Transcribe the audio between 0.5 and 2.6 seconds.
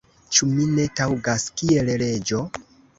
mi ne taŭgas kiel reĝo?